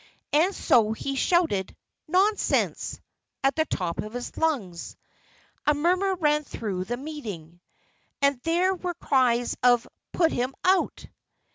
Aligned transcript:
And 0.33 0.55
so 0.55 0.93
he 0.93 1.15
shouted, 1.15 1.75
"Nonsense!" 2.07 2.99
at 3.43 3.55
the 3.55 3.65
top 3.67 3.99
of 3.99 4.13
his 4.13 4.35
lungs. 4.35 4.97
A 5.67 5.75
murmur 5.75 6.15
ran 6.15 6.43
through 6.43 6.85
the 6.85 6.97
meeting. 6.97 7.59
And 8.19 8.41
there 8.41 8.73
were 8.73 8.95
cries 8.95 9.55
of 9.61 9.87
"Put 10.11 10.31
him 10.31 10.55
out!" 10.63 11.05